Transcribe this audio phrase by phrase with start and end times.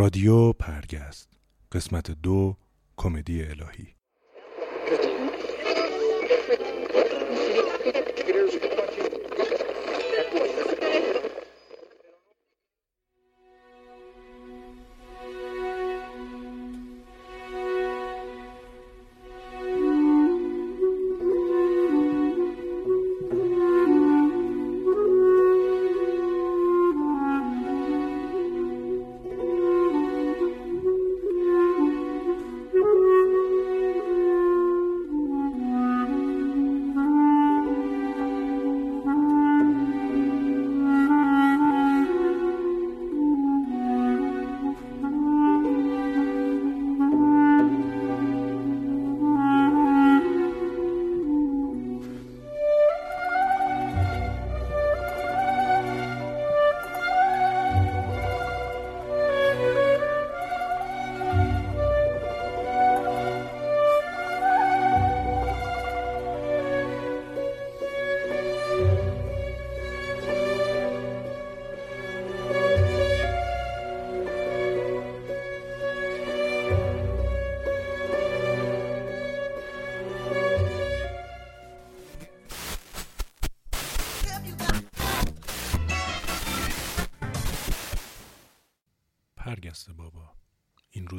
[0.00, 1.28] رادیو پرگست.
[1.72, 2.56] قسمت دو
[2.96, 3.99] کمدی الهی.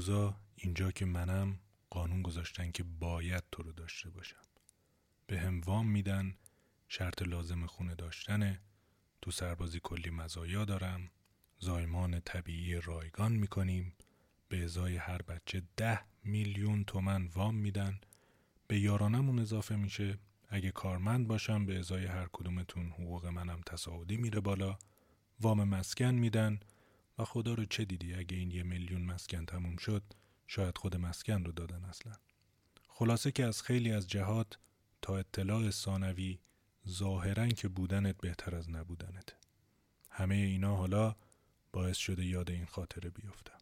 [0.01, 4.41] روزا اینجا که منم قانون گذاشتن که باید تو رو داشته باشم.
[5.27, 6.35] به هم وام میدن
[6.87, 8.61] شرط لازم خونه داشتنه.
[9.21, 11.11] تو سربازی کلی مزایا دارم.
[11.59, 13.93] زایمان طبیعی رایگان می‌کنیم.
[14.49, 17.99] به ازای هر بچه ده میلیون تومن وام میدن.
[18.67, 20.17] به یارانمون اضافه میشه.
[20.49, 24.77] اگه کارمند باشم به ازای هر کدومتون حقوق منم تصاعدی میره بالا.
[25.39, 26.59] وام مسکن میدن.
[27.25, 30.03] خدا رو چه دیدی؟ اگه این یه میلیون مسکن تموم شد
[30.47, 32.13] شاید خود مسکن رو دادن اصلا.
[32.87, 34.57] خلاصه که از خیلی از جهات
[35.01, 36.39] تا اطلاع ثانوی
[36.87, 39.35] ظاهرا که بودنت بهتر از نبودنت.
[40.09, 41.15] همه اینا حالا
[41.71, 43.57] باعث شده یاد این خاطره بیفتم.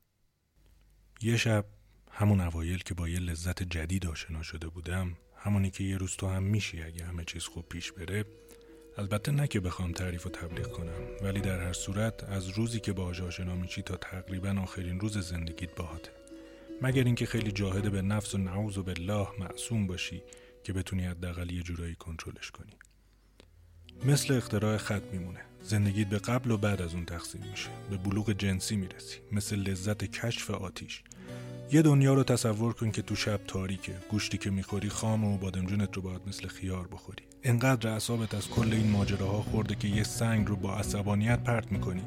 [1.22, 1.66] یه شب
[2.12, 6.28] همون اوایل که با یه لذت جدید آشنا شده بودم همونی که یه روز تو
[6.28, 8.26] هم میشی اگه همه چیز خوب پیش بره
[9.00, 12.94] البته نه که بخوام تعریف و تبلیغ کنم ولی در هر صورت از روزی که
[12.94, 16.12] باهاش آشنا میشی تا تقریبا آخرین روز زندگیت باهاته.
[16.82, 20.22] مگر اینکه خیلی جاهد به نفس و نعوذ و بالله معصوم باشی
[20.64, 22.74] که بتونی حداقل یه جورایی کنترلش کنی.
[24.06, 25.40] مثل اختراع خط میمونه.
[25.62, 27.70] زندگیت به قبل و بعد از اون تقسیم میشه.
[27.90, 29.20] به بلوغ جنسی می‌رسی.
[29.32, 31.04] مثل لذت کشف آتیش.
[31.72, 35.96] یه دنیا رو تصور کن که تو شب تاریکه گوشتی که می‌خوری خام و بادمجونت
[35.96, 37.29] رو باید مثل خیار بخوری.
[37.44, 42.02] انقدر اعصابت از کل این ماجراها خورده که یه سنگ رو با عصبانیت پرت می‌کنی.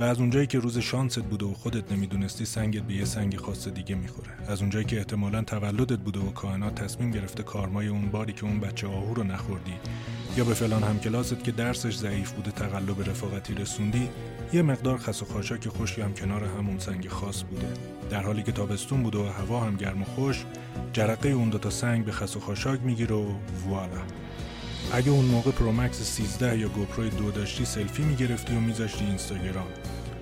[0.00, 3.68] و از اونجایی که روز شانست بوده و خودت نمی‌دونستی سنگت به یه سنگ خاص
[3.68, 4.28] دیگه می‌خوره.
[4.48, 8.60] از اونجایی که احتمالا تولدت بوده و کائنات تصمیم گرفته کارمای اون باری که اون
[8.60, 9.74] بچه آهو رو نخوردی
[10.36, 14.08] یا به فلان همکلاست که درسش ضعیف بوده تقلب رفاقتی رسوندی
[14.52, 17.68] یه مقدار خس و خاشاک خشکی هم کنار همون سنگ خاص بوده.
[18.10, 20.44] در حالی که تابستون بوده و هوا هم گرم و خشک
[20.92, 23.32] جرقه اون دوتا سنگ به خس و خاشاک می‌گیره و
[23.66, 24.02] voilà
[24.92, 29.66] اگه اون موقع Pro Max 13 یا GoPro دو داشتی سلفی می‌گرفتی و میذاشتی اینستاگرام.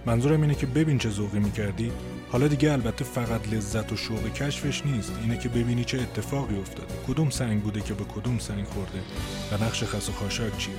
[0.06, 1.92] منظورم اینه که ببین چه ذوقی می‌کردی.
[2.32, 5.12] حالا دیگه البته فقط لذت و شوق کشفش نیست.
[5.22, 6.94] اینه که ببینی چه اتفاقی افتاده.
[7.06, 8.98] کدوم سنگ بوده که به کدوم سنگ خورده
[9.52, 10.74] و نقش خس و خاشاک چیه؟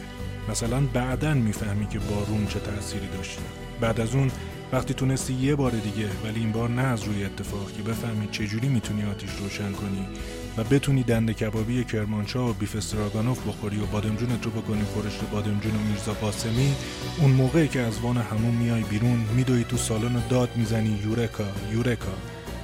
[0.49, 3.41] مثلا بعدا می‌فهمی که بارون چه تأثیری داشته.
[3.81, 4.31] بعد از اون
[4.71, 8.67] وقتی تونستی یه بار دیگه ولی این بار نه از روی اتفاق که بفهمی چجوری
[8.67, 10.07] می‌تونی آتیش روشن کنی.
[10.57, 15.75] و بتونی دنده کبابی کرمانشاه و بیف استراگانوف بخوری و بادمجونت رو بکنی خورشت بادمجون
[15.75, 16.75] و میرزا قاسمی
[17.21, 21.47] اون موقعی که از وان همون میای بیرون میدوی تو سالن و داد می‌زنی یورکا
[21.71, 22.13] یورکا.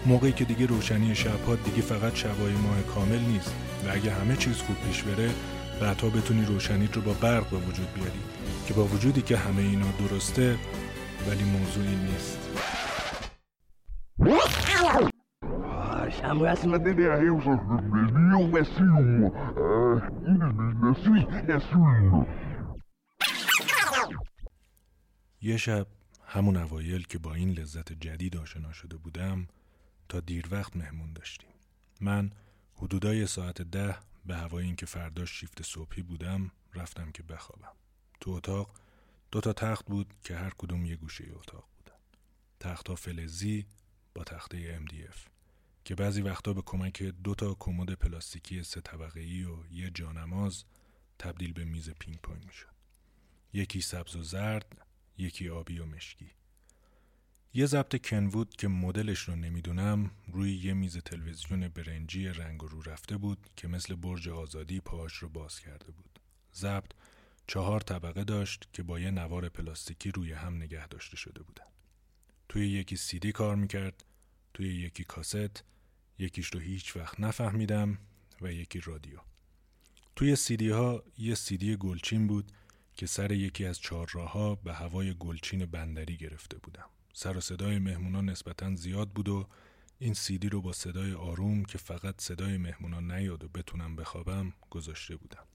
[0.05, 3.53] موقعی که دیگه روشنی شبها دیگه فقط شبای ماه کامل نیست
[3.87, 5.29] و اگه همه چیز خوب پیش بره
[5.81, 8.19] بعدها بتونی روشنیت رو با برق به وجود بیاری
[8.67, 10.57] که با وجودی که همه اینا درسته
[11.27, 12.37] ولی موضوعی نیست.
[25.41, 25.87] یه شب
[26.25, 29.47] همون اوایل که با این لذت جدید آشنا شده بودم
[30.09, 31.49] تا دیر وقت مهمون داشتیم.
[32.01, 32.31] من
[32.75, 33.95] حدودای ساعت ده
[34.25, 37.73] به هوای اینکه فرداش شیفت صبحی بودم رفتم که بخوابم.
[38.19, 38.69] تو اتاق
[39.31, 41.97] دو تا تخت بود که هر کدوم یه گوشه اتاق بودن.
[42.59, 43.65] تختها فلزی
[44.15, 45.32] با تخته MDF
[45.85, 50.63] که بعضی وقتا به کمک دو تا کمد پلاستیکی سه طبقه ای و یه جانماز
[51.19, 52.73] تبدیل به میز پینگ پونگ می‌شد.
[53.53, 54.77] یکی سبز و زرد،
[55.17, 56.31] یکی آبی و مشکی.
[57.53, 63.17] یه ضبط کنوود که مدلش رو نمی‌دونم روی یه میز تلویزیون برنجی رنگ رو رفته
[63.17, 66.19] بود که مثل برج آزادی پاهاش رو باز کرده بود.
[66.55, 66.91] ضبط
[67.47, 71.65] چهار طبقه داشت که با یه نوار پلاستیکی روی هم نگه داشته شده بودن.
[72.49, 74.05] توی یکی سیدی کار می‌کرد،
[74.53, 75.63] توی یکی کاست،
[76.19, 77.97] یکیش رو هیچ وقت نفهمیدم
[78.41, 79.17] و یکی رادیو.
[80.15, 82.51] توی سیدی ها یه سیدی گلچین بود
[82.95, 86.85] که سر یکی از چهار ها به هوای گلچین بندری گرفته بودم.
[87.13, 89.47] سر و صدای مهمونان نسبتا زیاد بود و
[89.99, 95.15] این سیدی رو با صدای آروم که فقط صدای مهمونان نیاد و بتونم بخوابم گذاشته
[95.15, 95.45] بودم.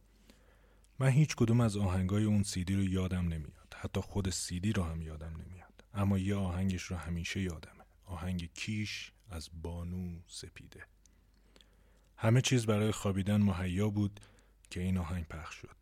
[0.99, 3.77] من هیچ کدوم از آهنگای اون سیدی رو یادم نمیاد.
[3.77, 5.85] حتی خود سیدی رو هم یادم نمیاد.
[5.95, 7.85] اما یه آهنگش رو همیشه یادمه.
[8.05, 10.87] آهنگ کیش از بانو سپیده.
[12.17, 14.21] همه چیز برای خوابیدن مهیا بود
[14.71, 15.77] که این آهنگ پخش شد.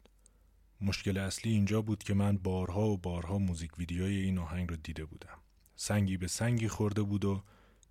[0.81, 5.05] مشکل اصلی اینجا بود که من بارها و بارها موزیک ویدیوی این آهنگ رو دیده
[5.05, 5.39] بودم.
[5.77, 7.43] سنگی به سنگی خورده بود و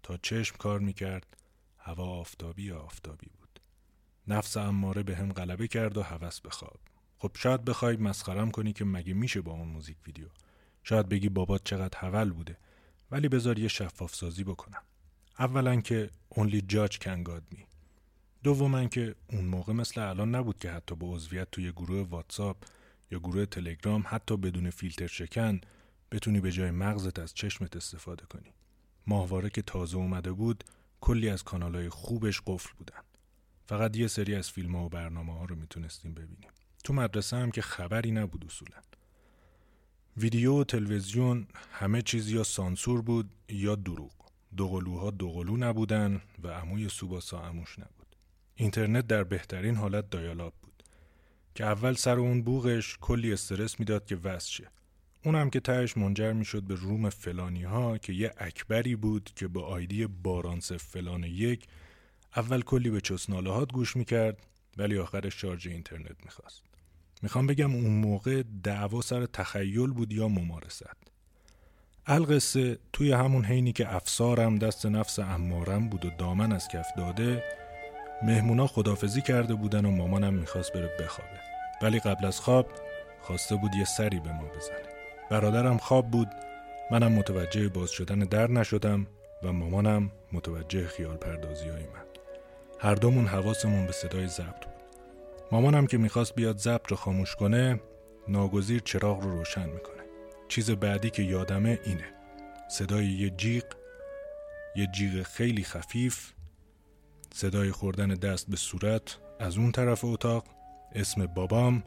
[0.04, 1.38] تا چشم کار می‌کرد
[1.78, 3.60] هوا آفتابی آفتابی بود.
[4.28, 6.80] نفس اماره به هم غلبه کرد و هوس بخواب.
[7.18, 10.28] خب شاید بخوای مسخرم کنی که مگه میشه با اون موزیک ویدیو.
[10.84, 12.58] شاید بگی بابات چقدر حول بوده.
[13.12, 14.82] ولی بذار یه شفاف سازی بکنم.
[15.40, 17.60] اولا که only judge can guide me.
[18.44, 22.58] دوما که اون موقع مثل الان نبود که حتی با عضویت توی گروه واتساپ
[23.12, 25.62] یا گروه تلگرام حتی بدون فیلتر شکن
[26.12, 28.54] بتونی به جای مغزت از چشمت استفاده کنی.
[29.08, 30.64] ماهواره که تازه اومده بود
[31.02, 33.02] کلی از کانالهای خوبش قفل بودن.
[33.66, 36.50] فقط یه سری از فیلم ها و برنامه ها رو می‌تونستیم ببینیم.
[36.84, 38.78] تو مدرسه هم که خبری نبود اصولا.
[40.18, 44.25] ویدیو و تلویزیون همه چیز یا سانسور بود یا دروغ.
[44.58, 48.16] دوقلوها دوقلو نبودن و عموی سوباسا عموش نبود.
[48.56, 50.84] اینترنت در بهترین حالت دایالاب بود
[51.56, 54.70] که اول سر اون بوغش کلی استرس می‌داد که وصل شه.
[55.26, 59.62] اونم که تهش منجر می‌شد به روم فلانی ها که یه اکبری بود که با
[59.62, 61.68] آیدی بارانس فلان یک
[62.36, 64.38] اول کلی به چسناله گوش می‌کرد
[64.78, 66.64] ولی آخرش شارژ اینترنت می‌خواست.
[67.22, 71.15] می‌خوام بگم اون موقع دعوا سر تخیل بود یا ممارست.
[72.08, 77.44] القصه توی همون حینی که افسارم دست نفس امارم بود و دامن از کف داده
[78.24, 81.40] مهمونا خدافزی کرده بودن و مامانم می‌خواست بره بخوابه.
[81.82, 82.68] ولی قبل از خواب
[83.22, 84.78] خواسته بود یه سری به ما بزنه.
[85.30, 86.28] برادرم خواب بود
[86.92, 89.08] منم متوجه باز شدن در نشدم
[89.44, 92.06] و مامانم متوجه خیال پردازی های من.
[92.80, 94.76] هر دومون حواسمون به صدای ضبط بود.
[95.52, 97.80] مامانم که می‌خواست بیاد ضبط رو خاموش کنه
[98.28, 99.95] ناگزیر چراغ رو روشن می‌کنه.
[100.48, 102.14] چیز بعدی که یادمه اینه.
[102.70, 103.64] صدای یه جیغ
[104.76, 106.32] یه جیغ خیلی خفیف
[107.34, 110.46] صدای خوردن دست به صورت از اون طرف اتاق
[110.96, 111.84] اسم بابام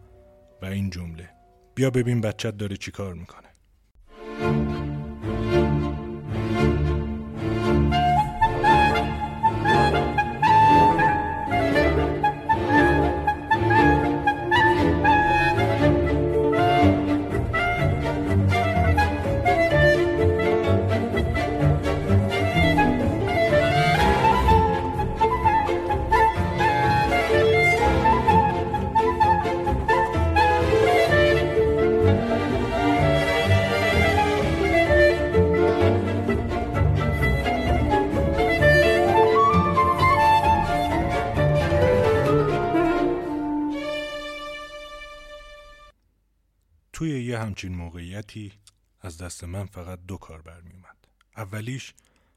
[0.63, 1.31] و این جمله.
[1.75, 3.49] بیا ببین بچت داره چیکار می‌کنه.
[46.99, 48.53] توی یه همچین موقعیتی
[49.01, 50.97] از دست من فقط دو کار برمی اومد.
[51.37, 51.95] اولیش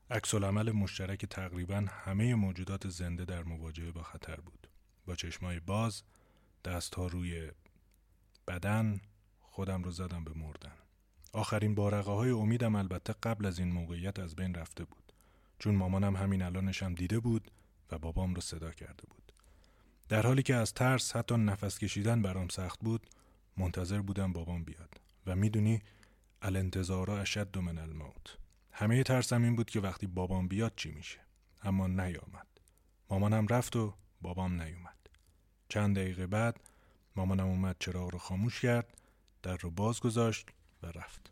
[0.09, 4.67] عکس عمل مشترک تقریبا همه موجودات زنده در مواجهه با خطر بود.
[5.05, 6.03] با چشمای باز،
[6.65, 7.51] دستها روی
[8.47, 9.01] بدن،
[9.39, 10.75] خودم رو زدم به مردن.
[11.33, 15.13] آخرین بارقه های امیدم البته قبل از این موقعیت از بین رفته بود.
[15.59, 17.51] چون مامانم همین الانشم دیده بود
[17.91, 19.31] و بابام رو صدا کرده بود.
[20.09, 23.07] در حالی که از ترس حتی نفس کشیدن برام سخت بود،
[23.57, 25.01] منتظر بودم بابام بیاد.
[25.25, 25.81] و می‌دونی
[26.41, 28.37] الانتظارا اشد من الموت.
[28.71, 31.19] همه ترسم این بود که وقتی بابام بیاد چی میشه.
[31.63, 32.47] اما نیامد.
[33.09, 34.97] مامانم رفت و بابام نیومد.
[35.69, 36.59] چند دقیقه بعد
[37.15, 38.97] مامانم اومد چراغ رو خاموش کرد
[39.43, 40.49] در رو باز گذاشت
[40.83, 41.31] و رفت.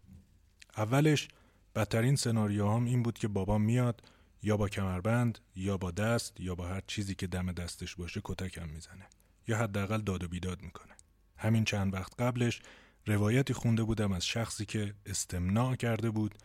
[0.77, 1.27] اولش
[1.75, 4.03] بدترین سناریوهام این بود که بابام میاد
[4.43, 8.69] یا با کمربند یا با دست یا با هر چیزی که دم دستش باشه کتکم
[8.69, 9.07] می‌زنه.
[9.47, 10.93] یا حداقل داد و بیداد می‌کنه.
[11.39, 12.61] همین چند وقت قبلش
[13.05, 16.35] روایتی خونده بودم از شخصی که استمناع کرده بود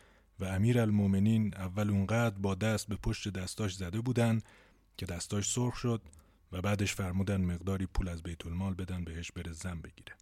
[0.41, 4.41] و امیر المومنین اول اونقدر با دست به پشت دستاش زده بودن
[4.97, 6.03] که دستاش سرخ شد
[6.53, 10.17] و بعدش فرمودن مقداری پول از بیت المال بدن بهش بره زن بگیره.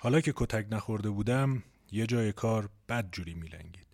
[0.00, 1.62] حالا که کتک نخورده بودم
[1.92, 3.86] یه جای کار بد جوری میلنگید.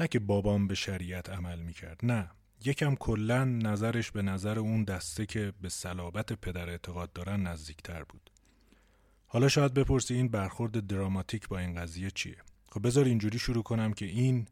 [0.00, 2.30] نه که بابام به شریعت عمل می‌کرد نه
[2.64, 8.30] یکم کلا نظرش به نظر اون دسته که به صلابت پدر اعتقاد دارن نزدیکتر بود
[9.26, 12.36] حالا شاید بپرسی این برخورد دراماتیک با این قضیه چیه.
[12.68, 14.46] خب بذار اینجوری شروع کنم که این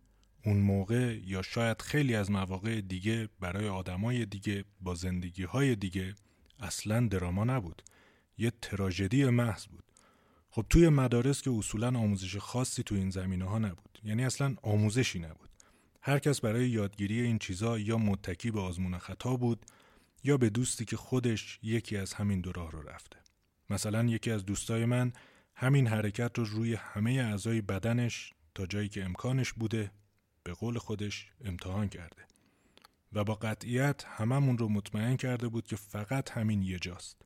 [0.44, 6.14] اون موقع یا شاید خیلی از مواقع دیگه برای آدمای دیگه با زندگی های دیگه
[6.60, 7.82] اصلا دراما نبود.
[8.38, 9.84] یه تراژدی محض بود.
[10.50, 13.98] خب توی مدارس که اصولا آموزش خاصی تو این زمینه ها نبود.
[14.04, 15.48] یعنی اصلا آموزشی نبود.
[16.02, 19.66] هر کس برای یادگیری این چیزا یا متکی به آزمون خطا بود
[20.24, 23.16] یا به دوستی که خودش یکی از همین دو راه رو رفته.
[23.70, 25.12] مثلا یکی از دوستای من
[25.54, 29.90] همین حرکت رو روی همه اعضای بدنش تا جایی که امکانش بوده
[30.42, 32.22] به قول خودش امتحان کرده
[33.12, 37.22] و با قطعیت هممون رو مطمئن کرده بود که فقط همین یه جاست.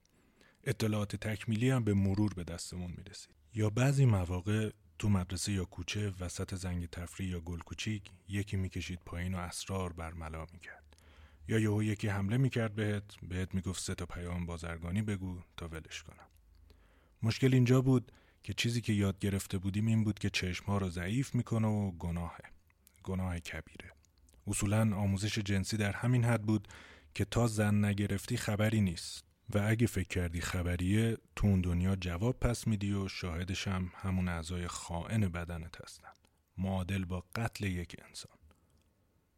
[0.64, 3.35] اطلاعات تکمیلی هم به مرور به دستمون می‌رسید.
[3.54, 9.00] یا بعضی مواقع تو مدرسه یا کوچه وسط زنگ تفریح یا گل کوچیک یکی می‌کشید
[9.07, 10.97] پایین و اسرار برملا می‌کرد.
[11.49, 16.02] یا یهو یکی حمله می‌کرد بهت بهت می‌گفت سه تا پیام بازرگانی بگو تا ولش
[16.02, 16.27] کنم.
[17.22, 21.34] مشکل اینجا بود که چیزی که یاد گرفته بودیم این بود که چشمها رو ضعیف
[21.34, 22.44] می‌کنه و گناهه
[23.02, 23.92] گناه کبیره.
[24.46, 26.68] اصولا آموزش جنسی در همین حد بود
[27.14, 32.40] که تا زن نگرفتی خبری نیست و اگه فکر کردی خبریه تو اون دنیا جواب
[32.40, 36.08] پس میدی و شاهدش هم همون اعضای خائن بدنت هستن.
[36.58, 38.38] معادل با قتل یک انسان.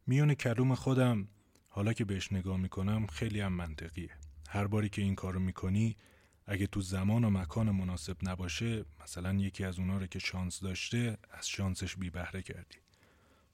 [0.07, 1.27] میون کلوم خودم
[1.67, 4.11] حالا که بهش نگاه می‌کنم خیلی هم منطقیه.
[4.49, 5.97] هر باری که این کارو می‌کنی
[6.45, 11.17] اگه تو زمان و مکان مناسب نباشه مثلا یکی از اونا رو که شانس داشته
[11.31, 12.77] از شانسش بی بهره کردی.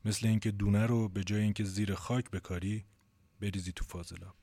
[0.06, 2.86] مثل اینکه دونه رو به جای اینکه زیر خاک بکاری
[3.40, 4.36] بریزی تو فاضلاب.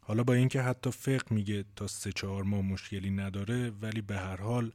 [0.00, 4.40] حالا با اینکه حتی فقه میگه تا سه چهار ماه مشکلی نداره ولی به هر
[4.40, 4.72] حال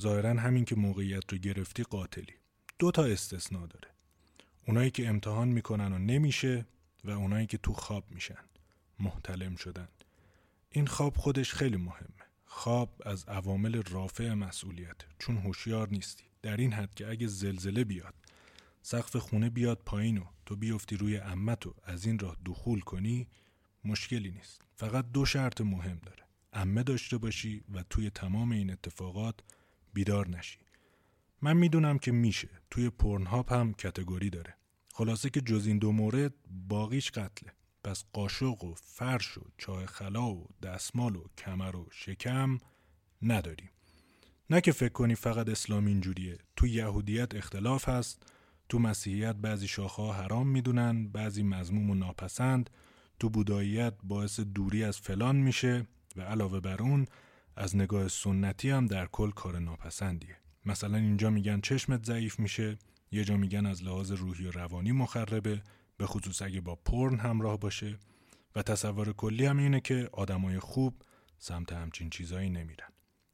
[0.00, 2.34] ظاهرا همین که موقعیت رو گرفتی قاتلی.
[2.78, 3.88] دو تا استثنا داره.
[4.66, 6.66] اونایی که امتحان می‌کنن و نمیشه
[7.04, 8.44] و اونایی که تو خواب میشن.
[9.00, 9.88] محتلم شدن.
[10.70, 12.17] این خواب خودش خیلی مهمه.
[12.50, 16.24] خواب از عوامل رافع مسئولیت چون هوشیار نیستی.
[16.42, 18.14] در این حد که اگه زلزله بیاد
[18.82, 23.28] سقف خونه بیاد پایین و تو بیفتی روی امت و از این راه دخول کنی
[23.84, 24.62] مشکلی نیست.
[24.76, 26.22] فقط دو شرط مهم داره.
[26.52, 29.40] امه داشته باشی و توی تمام این اتفاقات
[29.94, 30.58] بیدار نشی.
[31.42, 32.48] من می‌دونم که میشه.
[32.70, 34.54] توی پرنهاپ هم کتگوری داره.
[34.94, 36.34] خلاصه که جز این دو مورد
[36.68, 37.52] باقیش قتله.
[37.84, 42.58] پس قاشق و فرش و چای خلا و دستمال و کمر و شکم
[43.22, 43.70] نداریم.
[44.50, 46.38] نه که فکر کنی فقط اسلام اینجوریه.
[46.56, 48.22] تو یهودیت اختلاف هست
[48.68, 52.70] تو مسیحیت بعضی شاخه حرام می‌دونن بعضی مزموم و ناپسند
[53.20, 57.06] تو بوداییت باعث دوری از فلان میشه و علاوه بر اون
[57.56, 60.36] از نگاه سنتی هم در کل کار ناپسندیه.
[60.66, 62.78] مثلا اینجا میگن چشمت ضعیف میشه
[63.12, 65.62] یه جا میگن از لحاظ روحی و روانی مخربه.
[65.98, 67.98] به خصوص اگه با پرن همراه باشه.
[68.54, 71.02] و تصور کلی هم اینه که آدمای خوب
[71.38, 72.88] سمت همچین چیزایی نمیرن.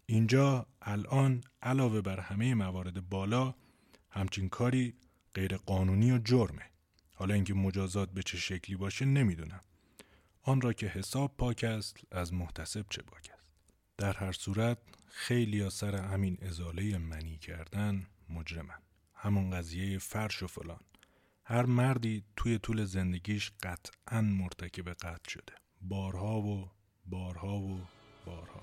[0.06, 3.54] اینجا الان علاوه بر همه موارد بالا
[4.10, 4.94] همچین کاری
[5.34, 6.70] غیر قانونی و جرمه.
[7.12, 9.60] حالا اینکه مجازات به چه شکلی باشه نمی‌دونم.
[10.42, 13.52] آن را که حساب پاک است از محتسب چه باک است؟
[13.96, 18.78] در هر صورت خیلی ها سر همین ازاله منی کردن مجرمن.
[19.14, 20.80] همون قضیه فرش و فلان.
[21.46, 26.70] هر مردی توی طول زندگیش قطعا مرتکب قتل شده بارها و
[27.06, 27.80] بارها و
[28.26, 28.62] بارها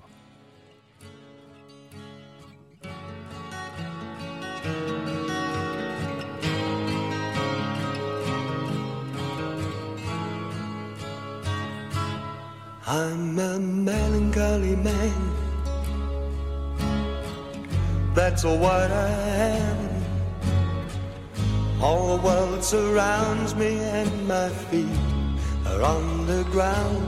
[12.87, 15.21] I'm a melancholy man.
[18.13, 19.80] That's what I am.
[21.91, 25.01] All the world surrounds me and my feet
[25.67, 27.05] are on the ground.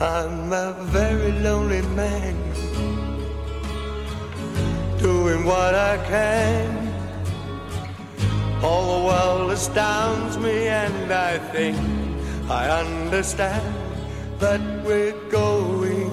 [0.00, 2.34] I'm a very lonely man.
[4.96, 6.70] Doing what I can.
[8.62, 11.76] All the world astounds me and I think
[12.48, 13.74] I understand
[14.38, 16.10] that we're going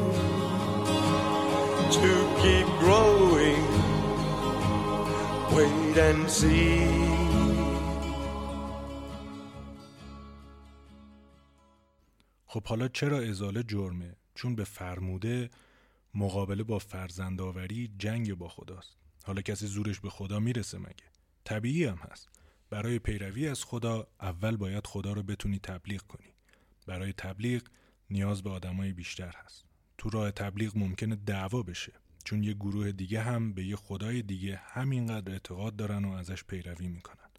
[1.98, 2.12] to
[2.44, 3.63] keep growing.
[5.56, 7.30] Wait and see.
[12.51, 15.50] خب حالا چرا ازاله جرمه؟ چون به فرموده
[16.13, 18.98] مقابله با فرزندآوری جنگ با خداست.
[19.24, 21.10] حالا کسی زورش به خدا می‌رسه مگه؟
[21.43, 22.29] طبیعی هم هست.
[22.70, 26.34] برای پیروی از خدا اول باید خدا رو بتونی تبلیغ کنی.
[26.88, 27.62] برای تبلیغ
[28.10, 29.65] نیاز به آدمای بیشتر هست
[29.98, 31.93] تو راه تبلیغ ممکنه دعوا بشه
[32.24, 36.88] چون یه گروه دیگه هم به یه خدای دیگه همینقدر اعتقاد دارن و ازش پیروی
[36.88, 37.29] می‌کنن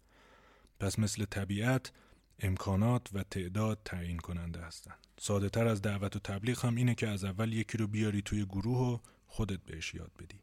[0.79, 1.91] پس مثل طبیعت
[2.39, 4.97] امکانات و تعداد تعیین کننده هستند.
[5.19, 8.45] ساده تر از دعوت و تبلیغ هم اینه که از اول یکی رو بیاری توی
[8.45, 8.97] گروه و
[9.27, 10.39] خودت بهش یاد بدی.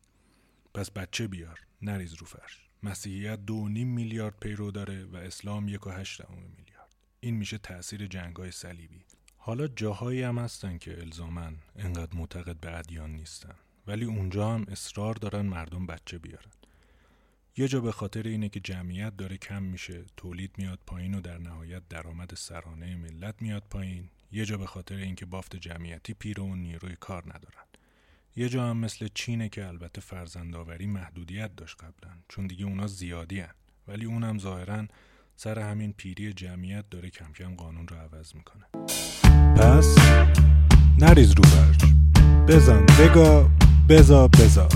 [0.74, 2.68] پس بچه بیار نریز رو فرش.
[2.82, 6.96] مسیحیت دو نیم میلیارد پیرو داره و اسلام یک و هشت میلیارد.
[7.20, 9.04] این میشه تاثیر جنگای صلیبی.
[9.36, 13.54] حالا جاهایی هم هستن که الزامن انقدر معتقد به ادیان نیستن
[13.86, 16.50] ولی اونجا هم اصرار دارن مردم بچه بیارن.
[17.60, 21.38] یه جا به خاطر اینه که جمعیت داره کم میشه تولید میاد پایین و در
[21.38, 24.08] نهایت درآمد سرانه ملت میاد پایین.
[24.32, 27.64] یه جا به خاطر اینکه بافت جمعیتی پیر و نیروی کار ندارن.
[28.36, 33.40] یه جا هم مثل چینه که البته فرزندآوری محدودیت داشت قبلا چون دیگه اونا زیادی
[33.40, 33.54] هن.
[33.88, 34.86] ولی اونم ظاهرا
[35.36, 38.64] سر همین پیری جمعیت داره کم کم قانون رو عوض می‌کنه.
[39.56, 39.98] پس
[40.98, 41.84] نریز رو برج
[42.48, 43.50] بزن بگا
[43.88, 44.68] بزا بزا.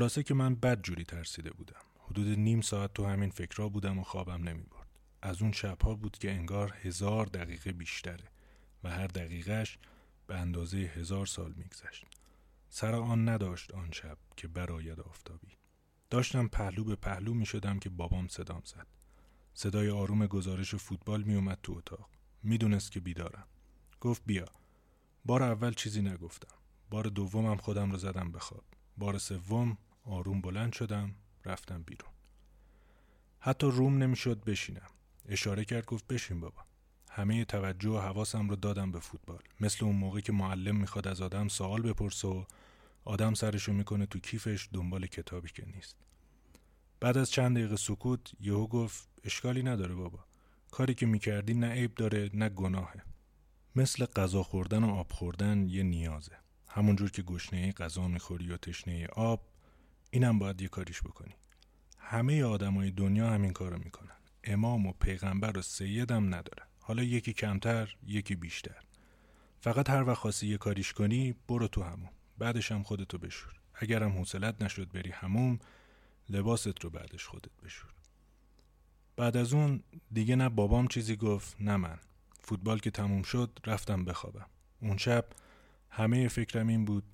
[0.00, 1.80] خلاصه که من بد جوری ترسیده بودم.
[1.98, 4.88] حدود نیم ساعت تو همین فکرها بودم و خوابم نمی برد
[5.22, 8.24] از اون شبها بود که انگار هزار دقیقه بیشتره
[8.84, 9.78] و هر دقیقهش
[10.26, 12.06] به اندازه هزار سال میگذشت.
[12.68, 15.56] سر آن نداشت آن شب که براید آفتابی.
[16.10, 18.86] داشتم پهلو به پهلو می شدم که بابام صدام زد.
[19.54, 22.08] صدای آروم گزارش فوتبال می اومد تو اتاق.
[22.42, 23.46] می‌دونست که بیدارم.
[24.00, 24.48] گفت بیا.
[25.24, 26.56] بار اول چیزی نگفتم.
[26.90, 28.64] بار دومم خودم رو زدم بخواب
[28.96, 31.14] بار سوم آروم بلند شدم
[31.44, 32.10] رفتم بیرون.
[33.40, 34.90] حتی روم نمی‌شد بشینم.
[35.28, 36.62] اشاره کرد گفت بشین بابا.
[37.10, 39.42] همه توجه و حواسم رو دادم به فوتبال.
[39.60, 42.44] مثل اون موقع که معلم می‌خواد از آدم سوال بپرسه و
[43.04, 45.96] آدم سرشو می‌کنه تو کیفش دنبال کتابی که نیست.
[47.00, 50.24] بعد از چند دقیقه سکوت یهو گفت اشکالی نداره بابا.
[50.70, 53.02] کاری که می‌کردی نه عیب داره نه گناهه.
[53.76, 56.38] مثل غذا خوردن و آب خوردن یه نیازه.
[56.68, 59.49] همونجور که گشنه غذا می‌خوری و تشنه آب
[60.10, 61.34] اینم باید یه کاریش بکنی.
[61.98, 64.16] همه آدمای دنیا همین کارو می‌کنن.
[64.44, 66.62] امام و پیغمبر و سیدم نداره.
[66.80, 68.82] حالا یکی کمتر یکی بیشتر.
[69.60, 73.52] فقط هر وقت خواستی یه کاریش کنی برو تو همون بعدش هم خودتو بشور.
[73.74, 75.58] اگرم حوصلت نشد بری هموم
[76.28, 77.90] لباست رو بعدش خودت بشور.
[79.16, 81.98] بعد از اون دیگه نه بابام چیزی گفت نه من.
[82.40, 84.46] فوتبال که تموم شد رفتم بخوابم.
[84.82, 85.24] اون شب
[85.90, 87.04] همه فکرم این بود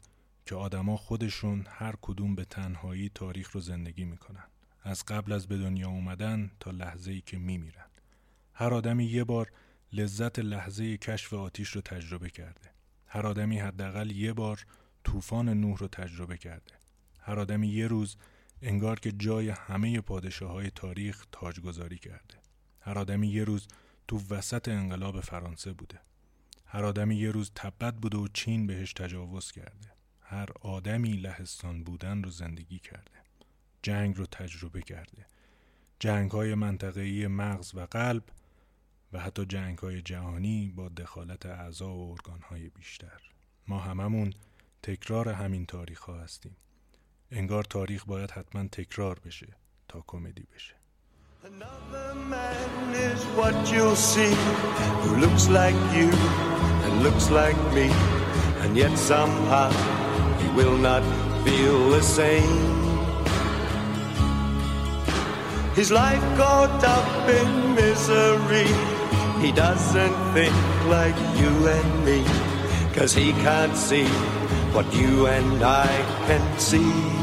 [0.46, 4.44] که آدما خودشون هر کدوم به تنهایی تاریخ رو زندگی می‌کنن.
[4.82, 7.90] از قبل از به دنیا اومدن تا لحظه ای که میمیرن.
[8.54, 9.52] هر آدمی یه بار
[9.92, 12.70] لذت لحظه کشف آتیش رو تجربه کرده.
[13.06, 14.66] هر آدمی حداقل یه بار
[15.04, 16.72] طوفان نوح رو تجربه کرده.
[17.20, 18.16] هر آدمی یه روز
[18.62, 22.34] انگار که جای همه پادشاه های تاریخ تاجگذاری کرده.
[22.80, 23.68] هر آدمی یه روز
[24.08, 26.00] تو وسط انقلاب فرانسه بوده.
[26.66, 29.95] هر آدمی یه روز تبت بوده و چین بهش تجاوز کرده.
[30.28, 33.10] هر آدمی لهستان بودن رو زندگی کرده.
[33.82, 35.26] جنگ رو تجربه کرده.
[35.98, 38.22] جنگ های منطقه‌ای مغز و قلب
[39.12, 43.20] و حتی جنگ های جهانی با دخالت اعضا و ارگان های بیشتر.
[43.68, 44.32] ما هممون
[44.82, 46.56] تکرار همین تاریخ ها هستیم.
[47.30, 49.48] انگار تاریخ باید حتما تکرار بشه
[49.88, 50.74] تا کمدی بشه.
[58.62, 60.05] And yet somehow
[60.56, 61.02] will not
[61.44, 62.64] feel the same.
[65.74, 68.70] His life caught up in misery.
[69.44, 70.56] He doesn't think
[70.88, 72.24] like you and me
[72.96, 74.06] Cause he can't see
[74.72, 75.86] what you and I
[76.26, 77.15] can see